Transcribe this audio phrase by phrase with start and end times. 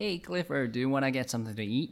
[0.00, 1.91] Hey Clifford, do you want to get something to eat?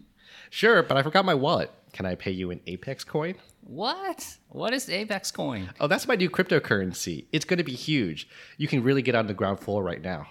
[0.49, 1.69] Sure, but I forgot my wallet.
[1.93, 3.35] Can I pay you in Apex coin?
[3.61, 4.37] What?
[4.49, 5.69] What is Apex coin?
[5.79, 7.25] Oh, that's my new cryptocurrency.
[7.31, 8.27] It's going to be huge.
[8.57, 10.27] You can really get on the ground floor right now.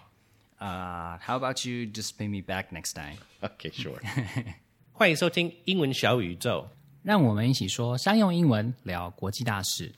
[0.61, 3.19] Uh, how about you just pay me back next time?
[3.45, 4.01] Okay, sure.
[4.93, 6.69] 欢迎收听英文小宇宙。
[7.05, 9.95] 让我们一起说商用英文，聊国际大事。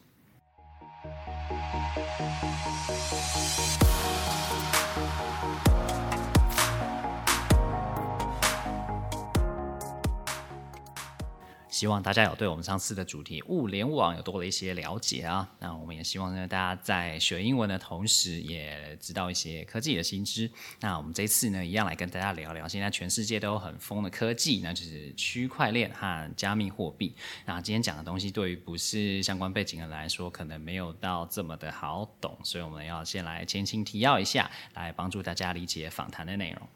[11.70, 15.48] 希望大家有对我们上次的主题物联网有多了一些了解啊。
[15.60, 20.50] 那我们也希望呢，大家在学英文的同时，也知道一些科技的新知。
[20.80, 27.14] 那我们这次呢，一样来跟大家聊聊，现在全世界都很疯的科技，那就是区块链和加密货币。
[27.46, 36.68] 那今天讲的东西，对于不是相关背景的人来说，可能没有到这么的好懂，所以我们要先来前情提要一下，来帮助大家理解访谈的内容。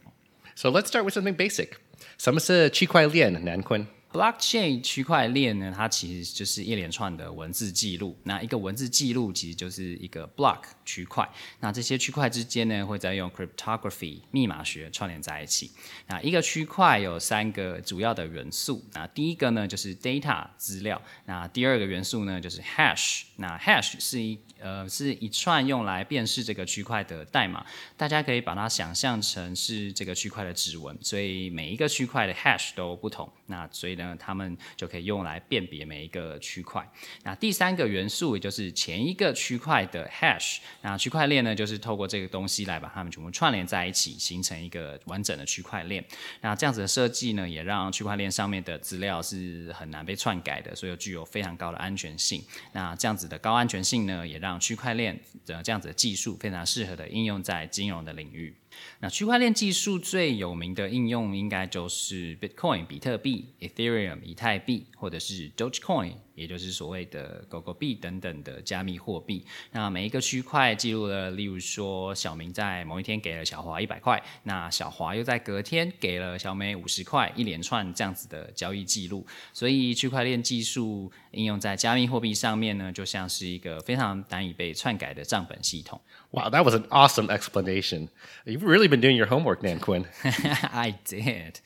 [0.55, 1.70] so let's start with something basic.
[2.17, 3.84] 什么是区块链，南坤？
[4.15, 8.17] Blockchain 区块链呢，它其实就是一连串的文字记录。
[8.23, 11.29] 那一个文字记录其实就是一个 block 区块。
[11.59, 15.73] 那这些区块之间呢，会再用 cryptography 密码学串联在一起。
[16.06, 18.84] 那一个区块有三个主要的元素。
[18.93, 21.03] 那第一个呢就是 data 资料。
[21.25, 23.23] 那第二个元素呢就是 hash。
[23.34, 27.67] 那 hash 是一呃是一串用来辨识这个区块的代码。
[27.97, 30.97] 大家可以把它想象成是这个区块的指纹。
[31.03, 33.28] 所以每一个区块的 hash 都不同。
[33.47, 34.17] 那所以呢？
[34.19, 36.87] 他们就可以用来辨别每一个区块。
[37.23, 40.59] 那第三个元素，也就是前一个区块的 hash。
[40.81, 46.03] 那区块链呢，就是透过这个东西来把它们全部串联在一起，形成一个完整的区块链。
[46.41, 52.42] 那这样子的设计呢，也让区块链上面的资料是很难被篡改的，所以具有非常高的安全性。
[52.72, 58.55] 那这样子的高安全性呢，也让区块链的这样子的技术非常适合的应用在金融的领域。
[59.00, 69.45] 那区块链技术最有名的应用，应该就是 Bitcoin 比特币、Ethereum 以太币，或者是 Dogecoin，也就是所谓的狗狗币等等的加密货币。
[69.72, 79.27] 那每一个区块记录了，例如说小明在某一天给了小华一百块，那小华又在隔天给了小美五十块，一连串这样子的交易记录。
[79.53, 86.00] 所以区块链技术应用在加密货币上面呢，就像是一个非常难以被篡改的账本系统。
[86.31, 88.09] Wow, that was an awesome explanation.
[88.44, 90.06] You've really been doing your homework, Nan Quinn.
[90.73, 91.61] I did.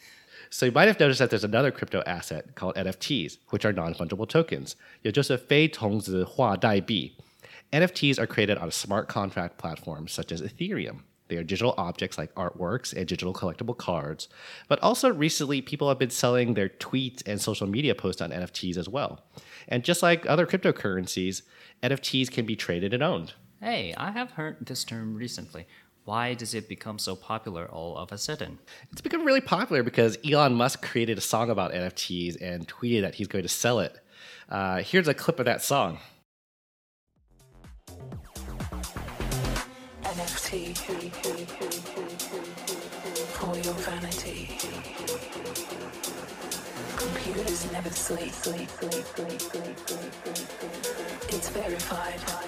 [0.49, 4.27] So you might have noticed that there's another crypto asset called NFTs, which are non-fungible
[4.27, 4.75] tokens.
[5.01, 7.13] 也就是非同质化代币.
[7.71, 10.99] NFTs are created on smart contract platforms such as Ethereum.
[11.27, 14.27] They are digital objects like artworks and digital collectible cards.
[14.67, 18.77] But also recently, people have been selling their tweets and social media posts on NFTs
[18.77, 19.23] as well.
[19.67, 21.41] And just like other cryptocurrencies,
[21.81, 23.33] NFTs can be traded and owned.
[23.59, 25.65] Hey, I have heard this term recently.
[26.08, 28.58] Why does it become so popular all of a sudden?
[28.90, 33.16] It's become really popular because Elon Musk created a song about NFTs and tweeted that
[33.16, 33.94] he's going to sell it.
[34.48, 35.98] Uh, here's a clip of that song.
[40.02, 40.78] NFT
[43.28, 44.58] for your vanity.
[46.96, 48.32] Computers never sleep.
[48.32, 51.34] Sleep, sleep, sleep, sleep, sleep, sleep, sleep.
[51.34, 52.47] It's verified.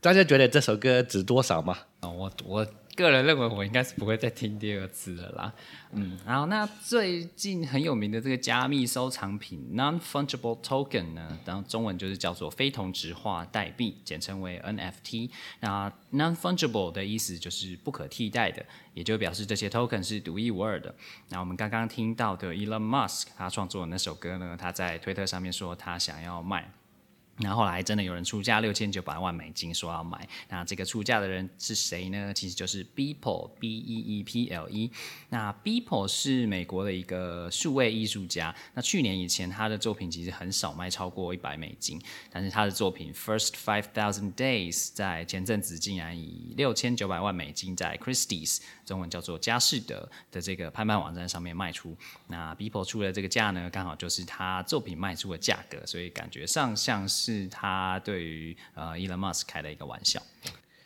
[0.00, 1.78] 大家觉得这首歌值多少吗？
[2.00, 5.52] 啊，我我个人认为我应该是不会再听第二次了啦。
[5.92, 15.30] 嗯，然后那最近很有名的这个加密收藏品 non-fungible token 呢，然后中文就是叫做非同质化代币，简称为 NFT。
[15.60, 18.64] 那 non-fungible 的意思就是不可替代的，
[18.94, 20.94] 也就表示这些 token 是独一无二的。
[21.28, 26.72] 那我们刚刚听到的 Elon Musk 他创作的那首歌呢，他在推特上面说他想要卖。
[27.38, 32.32] 那后来真的有人出价六千九百万美金说要买，那这个出价的人是谁呢？
[32.32, 34.90] 其实就是 Beeple B E E P L E。
[35.28, 38.56] 那 Beeple 是美国的一个数位艺术家。
[38.72, 51.94] 那去年以前他的作品其实很少卖超过一百美金，但是他的作品 First Five Thousand Days 在前阵子竟然以六千九百万美金在 Christie's 中文叫做佳士得的这个拍卖网站上面卖出。
[52.28, 57.25] 那 Beeple 出的这个价呢，刚好就是他作品卖出的价格，所以感觉上像是。
[57.25, 60.21] 是他对于呃 Elon Musk 开的一个玩笑。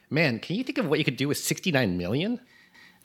[0.10, 2.40] Man, can you think of what you could do with 69 million?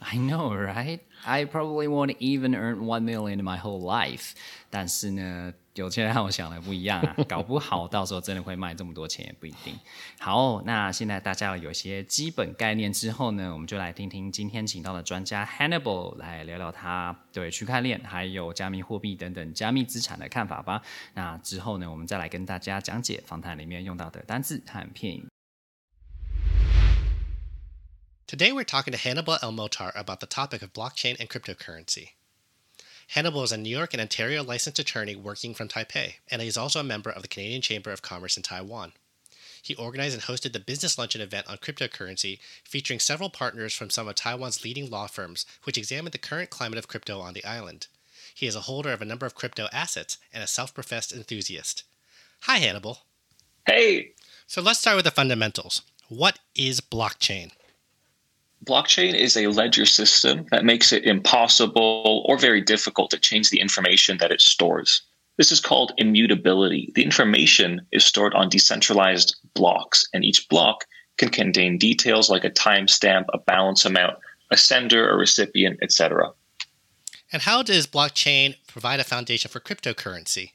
[0.01, 1.01] I know, right?
[1.25, 4.33] I probably won't even earn one million in my whole life.
[4.71, 9.78] 但是呢， 有些人和我想的不一样啊， 搞不好到时候真的会卖这么多钱也不一定。
[10.18, 20.82] 好，那现在大家有些基本概念之后呢，我们就来听听今天请到的专家 Hannibal 来聊聊他对区块链还有加密货币等等加密资产的看法吧。
[21.14, 25.28] 那之后呢，我们再来跟大家讲解访谈里面用到的单字和片语。
[28.28, 32.12] Today we're talking to Hannibal Elmotar about the topic of blockchain and cryptocurrency.
[33.10, 36.58] Hannibal is a New York and Ontario licensed attorney working from Taipei, and he is
[36.58, 38.94] also a member of the Canadian Chamber of Commerce in Taiwan.
[39.62, 44.08] He organized and hosted the Business Luncheon event on cryptocurrency, featuring several partners from some
[44.08, 47.88] of Taiwan's leading law firms, which examined the current climate of crypto on the island.
[48.34, 51.84] He is a holder of a number of crypto assets and a self professed enthusiast.
[52.42, 53.00] Hi, Hannibal.
[53.66, 54.12] Hey,
[54.46, 55.82] So let's start with the fundamentals.
[56.10, 57.52] What is blockchain?
[58.66, 63.60] Blockchain is a ledger system that makes it impossible or very difficult to change the
[63.60, 65.02] information that it stores.
[65.38, 66.92] This is called immutability.
[66.96, 70.86] The information is stored on decentralized blocks, and each block
[71.18, 74.18] can contain details like a timestamp, a balance amount,
[74.52, 76.32] a sender, a recipient, etc.
[77.32, 80.52] And how does blockchain provide a foundation for cryptocurrency?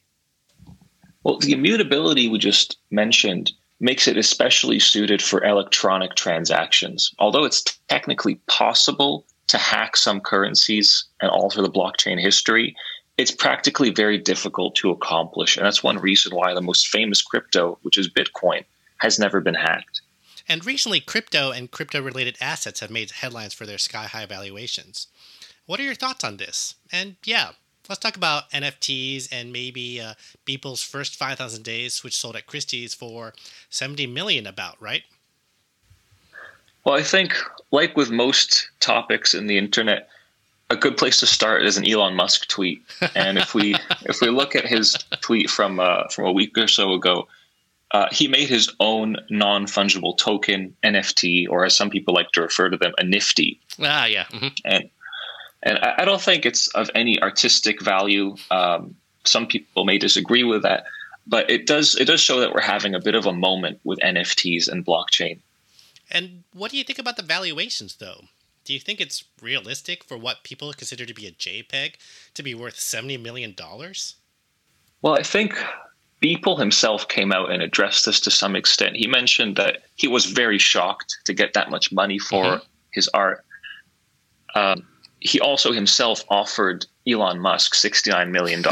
[1.23, 7.13] Well, the immutability we just mentioned makes it especially suited for electronic transactions.
[7.19, 12.77] Although it's technically possible to hack some currencies and alter the blockchain history,
[13.17, 15.57] it's practically very difficult to accomplish.
[15.57, 18.65] And that's one reason why the most famous crypto, which is Bitcoin,
[18.99, 20.03] has never been hacked.
[20.49, 25.09] And recently, crypto and crypto related assets have made headlines for their sky high valuations.
[25.67, 26.75] What are your thoughts on this?
[26.91, 27.53] And yeah,
[27.91, 30.15] let's talk about NFTs and maybe uh,
[30.47, 33.35] Beeple's first 5,000 days, which sold at Christie's for
[33.69, 35.03] 70 million, about, right?
[36.85, 37.35] Well, I think,
[37.73, 40.09] like with most topics in the internet,
[40.71, 42.81] a good place to start is an Elon Musk tweet.
[43.17, 46.69] And if we if we look at his tweet from uh, from a week or
[46.69, 47.27] so ago,
[47.91, 52.43] uh, he made his own non fungible token NFT, or as some people like to
[52.43, 53.61] refer to them, a Nifty.
[53.81, 54.25] Ah, yeah.
[54.31, 54.53] mhm.
[54.65, 54.89] and
[55.63, 58.37] and I, I don't think it's of any artistic value.
[58.51, 60.85] Um, some people may disagree with that,
[61.27, 63.99] but it does it does show that we're having a bit of a moment with
[64.01, 65.41] NFTs and blockchain.
[66.11, 68.25] And what do you think about the valuations, though?
[68.65, 71.95] Do you think it's realistic for what people consider to be a JPEG
[72.35, 73.55] to be worth $70 million?
[75.03, 75.55] Well, I think
[76.23, 78.97] Beeple himself came out and addressed this to some extent.
[78.97, 82.61] He mentioned that he was very shocked to get that much money for
[82.93, 83.45] his art.
[84.55, 84.87] Um,
[85.21, 88.65] he also himself offered Elon Musk $69 million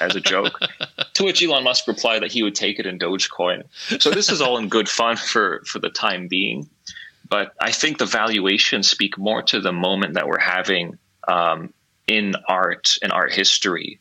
[0.00, 0.60] as a joke,
[1.14, 3.64] to which Elon Musk replied that he would take it in Dogecoin.
[4.00, 6.68] So this is all in good fun for, for the time being.
[7.28, 11.74] But I think the valuations speak more to the moment that we're having um,
[12.06, 14.00] in art and art history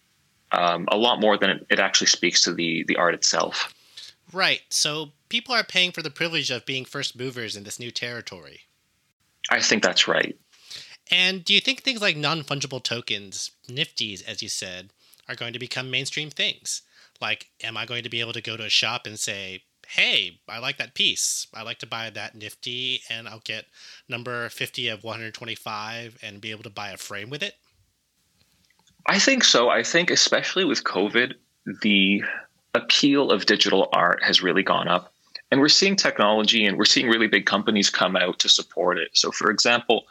[0.52, 3.74] um, a lot more than it, it actually speaks to the the art itself.
[4.34, 4.62] Right.
[4.70, 8.62] So people are paying for the privilege of being first movers in this new territory.
[9.50, 10.38] I think that's right.
[11.12, 14.92] And do you think things like non fungible tokens, Nifties, as you said,
[15.28, 16.82] are going to become mainstream things?
[17.22, 20.40] Like, am I going to be able to go to a shop and say, hey,
[20.48, 21.48] I like that piece.
[21.54, 23.66] I like to buy that Nifty, and I'll get
[24.10, 27.56] number 50 of 125 and be able to buy a frame with it?
[29.06, 29.70] I think so.
[29.70, 31.34] I think especially with COVID,
[31.82, 32.24] the
[32.74, 35.14] appeal of digital art has really gone up.
[35.50, 39.12] And we're seeing technology and we're seeing really big companies come out to support it.
[39.14, 40.06] So for example,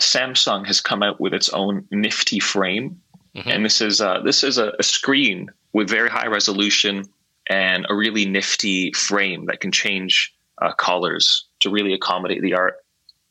[0.00, 3.00] Samsung has come out with its own Nifty frame.
[3.34, 7.04] And this is uh, this is a, a screen with very high resolution
[7.48, 12.74] and a really nifty frame that can change uh, colors to really accommodate the art.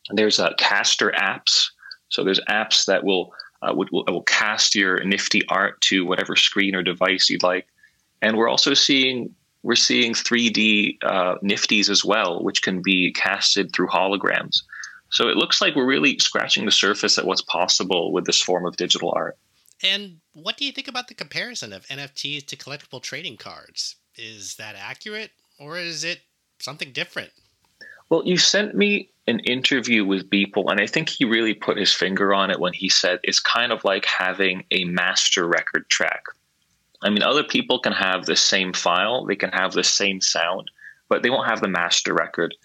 [0.09, 1.67] And there's uh, caster apps.
[2.09, 6.35] So there's apps that will uh, would, will, will cast your nifty art to whatever
[6.35, 7.67] screen or device you'd like.
[8.21, 13.73] And we're also seeing we're seeing 3D uh, nifties as well, which can be casted
[13.73, 14.61] through holograms.
[15.11, 18.65] So it looks like we're really scratching the surface at what's possible with this form
[18.65, 19.37] of digital art.
[19.83, 23.95] And what do you think about the comparison of NFTs to collectible trading cards?
[24.15, 26.19] Is that accurate or is it
[26.59, 27.31] something different?
[28.09, 31.93] Well, you sent me an interview with Beeple, and I think he really put his
[31.93, 36.23] finger on it when he said it's kind of like having a master record track.
[37.03, 40.71] I mean, other people can have the same file, they can have the same sound,
[41.07, 42.55] but they won't have the master record.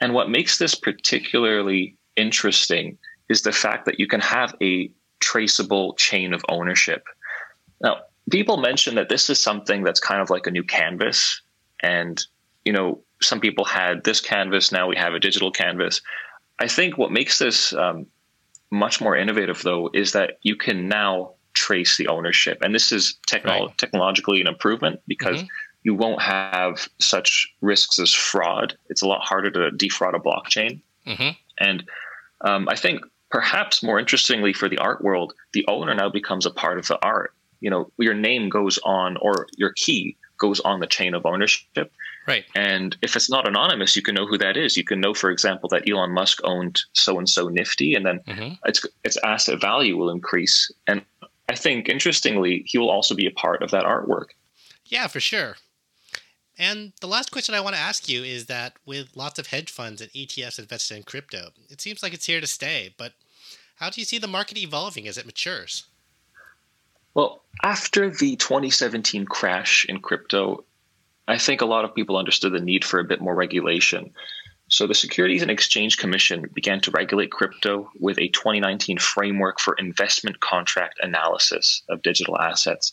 [0.00, 4.90] And what makes this particularly interesting is the fact that you can have a
[5.20, 7.04] traceable chain of ownership.
[7.82, 7.98] Now,
[8.30, 11.42] people mention that this is something that's kind of like a new canvas.
[11.82, 12.20] And,
[12.64, 16.00] you know, some people had this canvas, now we have a digital canvas.
[16.58, 18.06] I think what makes this um,
[18.70, 22.58] much more innovative, though, is that you can now trace the ownership.
[22.62, 23.76] And this is Right.
[23.78, 25.42] technologically an improvement because
[25.82, 28.76] you won't have such risks as fraud.
[28.88, 30.80] It's a lot harder to defraud a blockchain.
[31.06, 31.36] Mhm.
[31.58, 31.84] And
[32.42, 36.50] um, I think perhaps more interestingly for the art world, the owner now becomes a
[36.50, 37.32] part of the art.
[37.60, 41.92] You know, your name goes on, or your key goes on the chain of ownership.
[42.26, 42.44] Right.
[42.54, 44.76] And if it's not anonymous, you can know who that is.
[44.76, 48.20] You can know, for example, that Elon Musk owned so and so Nifty, and then
[48.64, 50.70] its its asset value will increase.
[50.86, 51.02] And
[51.48, 54.28] I think, interestingly, he will also be a part of that artwork.
[54.86, 55.56] Yeah, for sure.
[56.60, 59.70] And the last question I want to ask you is that with lots of hedge
[59.70, 62.94] funds and ETFs invested in crypto, it seems like it's here to stay.
[62.98, 63.14] But
[63.76, 65.84] how do you see the market evolving as it matures?
[67.14, 70.64] Well, after the 2017 crash in crypto,
[71.26, 74.12] I think a lot of people understood the need for a bit more regulation.
[74.68, 79.74] So the Securities and Exchange Commission began to regulate crypto with a 2019 framework for
[79.78, 82.92] investment contract analysis of digital assets.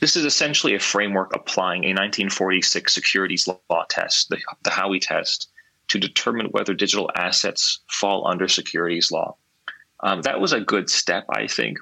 [0.00, 5.50] This is essentially a framework applying a 1946 securities law test, the, the Howey test,
[5.88, 9.36] to determine whether digital assets fall under securities law.
[10.00, 11.78] Um, that was a good step, I think.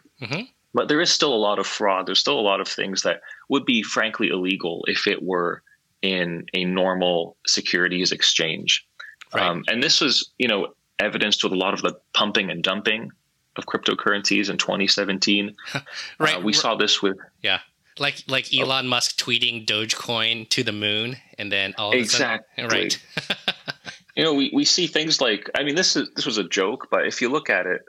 [0.74, 2.06] But there is still a lot of fraud.
[2.06, 5.62] There's still a lot of things that would be, frankly, illegal if it were
[6.02, 8.86] in a normal securities exchange.
[9.34, 9.42] Right.
[9.42, 13.10] Um, and this was, you know, evidenced with a lot of the pumping and dumping
[13.56, 15.54] of cryptocurrencies in 2017.
[16.18, 16.36] Right.
[16.36, 17.60] Uh, we saw this with Yeah.
[18.00, 22.40] Like like Elon Musk tweeting Dogecoin to the moon and then all of a sudden
[22.56, 22.64] Exactly.
[22.80, 23.54] right.
[24.16, 26.88] you know, we, we see things like I mean, this is this was a joke,
[26.90, 27.82] but if you look at it,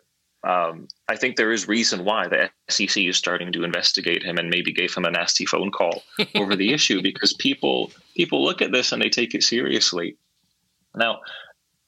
[0.43, 4.49] um, I think there is reason why the SEC is starting to investigate him and
[4.49, 6.03] maybe gave him a nasty phone call
[6.35, 10.15] over the issue because people people look at this and they take it seriously.
[10.95, 11.19] Now,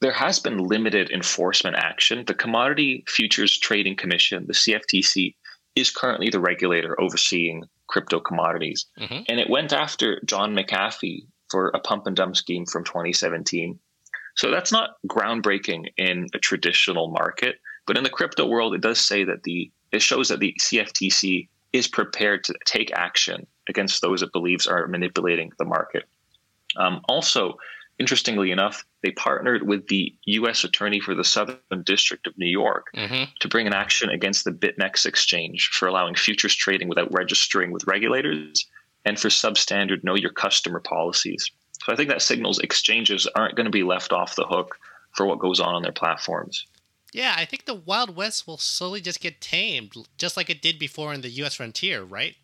[0.02, 2.26] there has been limited enforcement action.
[2.26, 5.36] The Commodity Futures Trading Commission, the CFTC,
[5.76, 8.86] is currently the regulator overseeing crypto commodities.
[8.98, 9.26] Mhm.
[9.30, 13.78] And it went after John McAfee for a pump and dump scheme from 2017.
[14.36, 19.00] So that's not groundbreaking in a traditional market, but in the crypto world, it does
[19.00, 24.22] say that the it shows that the CFTC is prepared to take action against those
[24.22, 26.06] it believes are manipulating the market.
[26.78, 27.58] Um, also,
[28.02, 30.64] interestingly enough, they partnered with the U.S.
[30.64, 33.30] Attorney for the Southern District of New York Mhm.
[33.40, 37.86] to bring an action against the BitMEX exchange for allowing futures trading without registering with
[37.86, 38.66] regulators
[39.06, 41.52] and for substandard know your customer policies.
[41.86, 44.80] So I think that signals exchanges aren't going to be left off the hook
[45.16, 46.66] for what goes on on their platforms.
[47.14, 50.80] Yeah, I think the Wild West will slowly just get tamed, just like it did
[50.80, 52.36] before in the US frontier, right?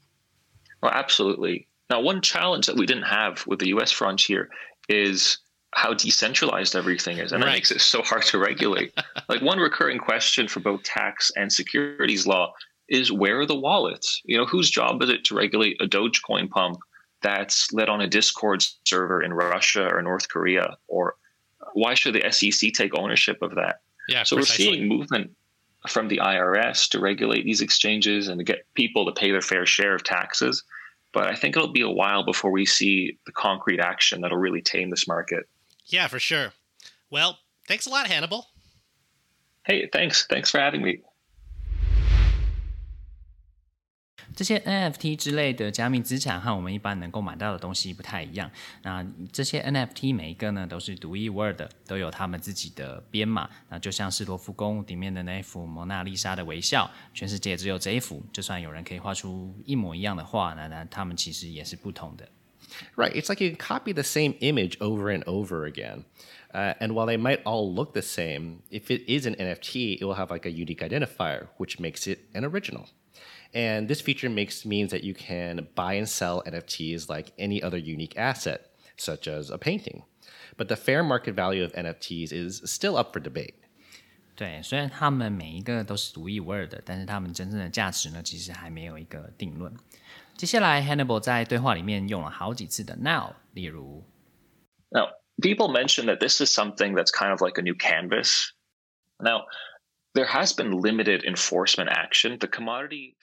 [0.84, 1.66] Well, absolutely.
[1.90, 4.50] Now, one challenge that we didn't have with the US frontier
[4.90, 5.38] is
[5.76, 7.32] how decentralized everything is.
[7.32, 8.94] And that makes it so hard to regulate.
[9.30, 12.54] like, one recurring question for both tax and securities law
[12.90, 14.22] is where are the wallets?
[14.26, 16.78] You know, whose job is it to regulate a Dogecoin pump
[17.22, 20.78] that's led on a Discord server in Russia or North Korea?
[20.88, 21.16] Or
[21.74, 23.82] why should the SEC take ownership of that?
[24.08, 24.68] Yeah, So precisely.
[24.68, 25.32] we're seeing movement
[25.88, 29.66] from the IRS to regulate these exchanges and to get people to pay their fair
[29.66, 30.64] share of taxes.
[31.14, 34.62] But I think it'll be a while before we see the concrete action that'll really
[34.62, 35.48] tame this market.
[35.90, 36.52] Yeah, for sure.
[37.10, 38.46] Well, thanks a lot, Hannibal.
[39.64, 40.26] Hey, thanks.
[40.28, 41.04] Thanks for having me.
[44.36, 48.52] 这些 NFT 之类的加密资产和我们一般能够买到的东西不太一样。
[48.84, 53.50] 那这些 NFT 每一个呢都是独一无二的，都有他们自己的编码。
[53.70, 58.24] 那就像是罗浮宫里面的那一幅蒙娜丽莎的微笑，全世界只有这一幅。
[58.32, 62.30] 就算有人可以画出一模一样的画，那那他们其实也是不同的。
[62.97, 63.15] Right.
[63.15, 66.05] It's like you can copy the same image over and over again.
[66.55, 70.05] Uh, and while they might all look the same, if it is an NFT, it
[70.05, 72.89] will have like a unique identifier, which makes it an original.
[73.55, 77.79] And this feature makes means that you can buy and sell NFTs like any other
[77.79, 80.05] unique asset, such as a painting.
[80.57, 83.55] But the fair market value of NFTs is still up for debate.
[84.35, 89.73] 对，虽然他们每一个都是独一无二的，但是他们真正的价值呢，其实还没有一个定论。
[90.37, 94.05] 接下来，Hannibal 在对话里面用了好几次的 now，例如
[94.91, 95.11] Now,
[95.41, 98.51] people mention that this is something that's kind of like a new canvas.
[99.19, 99.45] Now,
[100.15, 102.39] there has been limited enforcement action.
[102.39, 103.15] The commodity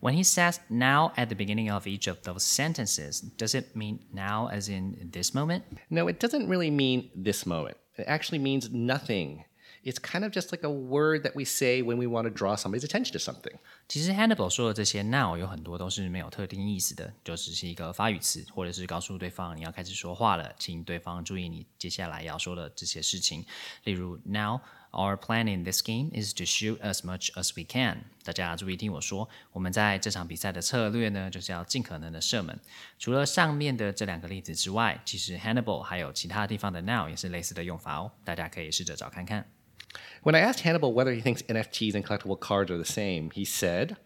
[0.00, 3.98] When he says now at the beginning of each of those sentences, does it mean
[4.12, 5.64] now as in this moment?
[5.90, 7.76] No, it doesn't really mean this moment.
[7.96, 9.44] It actually means nothing.
[9.83, 12.55] It's kind of just like a word that we say when we want to draw
[12.55, 13.57] somebody's attention to something.
[13.89, 23.45] 其实 Hannibal 说的这些 now 有很多都是没有特定意思的，就只是一个发语词，或者是告诉对方你要开始说话了，请对方注意你接下来要说的这些事情。
[23.83, 24.61] 例如 Now
[24.91, 28.05] our plan in this game is to shoot as much as we can。
[28.23, 32.57] 大家注意听我说，我们在这场比赛的策略呢，就是要尽可能的射门。
[32.97, 39.45] 除了上面的这两个例子之外，其实 Hannibal 还有其他地方的 now 也是类似的用法哦，大家可以试着找看看。
[40.23, 43.97] When I asked Hannibal whether he thinks NFTs and collectible cards are the same, he said,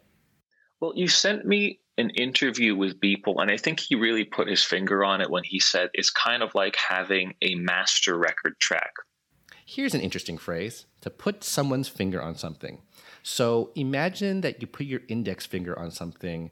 [0.80, 4.64] Well, you sent me an interview with Beeple, and I think he really put his
[4.64, 8.92] finger on it when he said it's kind of like having a master record track.
[9.66, 12.82] Here's an interesting phrase to put someone's finger on something.
[13.22, 16.52] So imagine that you put your index finger on something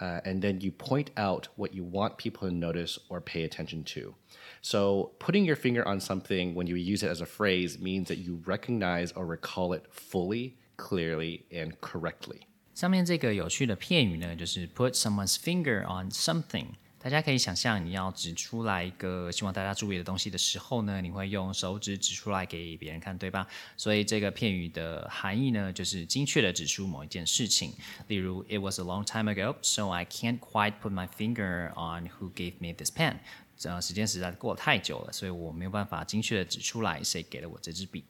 [0.00, 3.84] uh, and then you point out what you want people to notice or pay attention
[3.84, 4.14] to.
[4.62, 8.18] So putting your finger on something when you use it as a phrase means that
[8.18, 12.46] you recognize or recall it fully, clearly, and correctly.
[12.74, 16.76] 上面这个有趣的片语呢，就是 put someone's finger on something。
[17.05, 23.47] 大家可以想象，你要指出来一个希望大家注意的东西的时候呢，你会用手指指出来给别人看，对吧？
[23.77, 27.75] 所以这个片语的含义呢，就是精确的指出某一件事情。
[28.07, 32.53] 例如，It was a long time ago, so I can't quite put my finger on who gave
[32.57, 33.17] me this pen。
[33.61, 38.03] 呃，时间实在过得太久了，所以我没有办法精确的指出来谁给了我这支笔。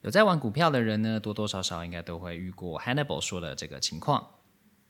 [0.00, 4.37] 有在玩股票的人呢，多多少少应该都会遇过 Hannibal 说的这个情况。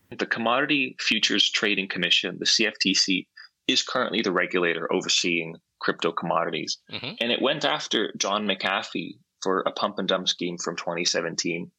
[0.10, 3.26] The Commodity Futures Trading Commission, the CFTC,
[3.68, 6.78] is currently the regulator overseeing crypto commodities.
[6.92, 11.72] And it went after John McAfee for a pump and dump scheme from 2017.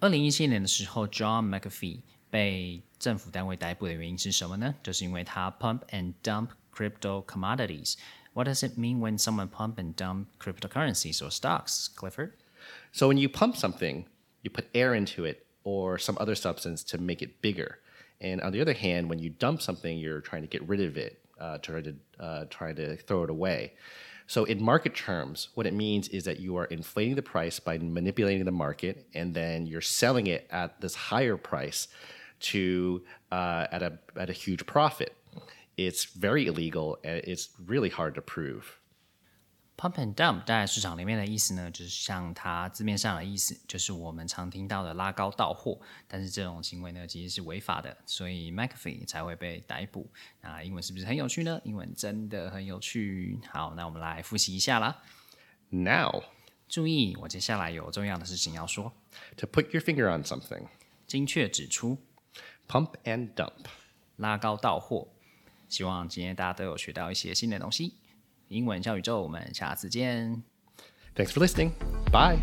[0.00, 4.74] 二零一七年的时候，John McAfee 被政府单位逮捕的原因是什么呢？
[4.82, 7.96] 就是因为他 pump and dump crypto commodities.
[8.32, 12.32] What does it mean when someone pump and dump cryptocurrencies or stocks, Clifford?
[12.92, 14.04] So when you pump something,
[14.42, 17.79] you put air into it or some other substance to make it bigger.
[18.21, 20.95] And on the other hand, when you dump something, you're trying to get rid of
[20.95, 23.73] it, uh, try to uh, try to throw it away.
[24.27, 27.77] So in market terms, what it means is that you are inflating the price by
[27.77, 31.89] manipulating the market, and then you're selling it at this higher price
[32.39, 35.13] to uh, at a at a huge profit.
[35.77, 38.79] It's very illegal, and it's really hard to prove.
[39.77, 45.77] Pump and dump 在市场里面的意思呢，就是像它字面上的意思，就是我们常听到的拉高到货。
[46.07, 50.09] 但是这种行为呢，其实是违法的，所以 McAfee 才会被逮捕。
[50.39, 51.59] 那英文是不是很有趣呢？
[51.65, 53.37] 英文真的很有趣。
[53.51, 55.03] 好，那我们来复习一下啦。
[55.69, 56.23] Now,
[56.69, 58.93] 注意，我接下来有重要的事情要说
[59.35, 60.67] ，to put your finger on something,
[61.05, 61.97] 精确指出
[62.67, 63.65] ，pump and dump.
[64.15, 65.09] 拉高到货。
[65.67, 67.95] 希望今天大家都有学到一些新的东西。
[68.55, 70.41] 英文小宇宙，我们下次见。
[71.13, 71.71] Thanks for listening.
[72.09, 72.37] Bye.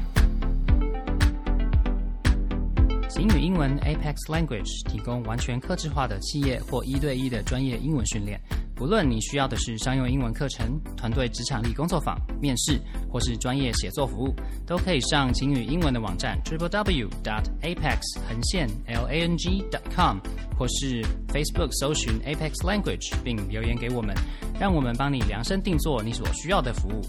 [3.18, 8.40] 英语英文 Apex Language 提供完全客制化的企业或一对一的专业英文训练。
[8.74, 14.34] 不论你需要的是商用英文课程、团队职场力工作坊、面试，或是专业写作服务，
[14.66, 20.18] 都可以上晴雨英文的网站 triple w dot apex 横线 l a n g dot com，
[20.58, 24.16] 或是 Facebook 搜寻 Apex Language 并留言给我们，
[24.62, 27.00] 让我们帮你量身定做你所需要的服务，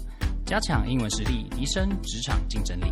[0.44, 2.86] 加强英文实力，提升职场竞争力。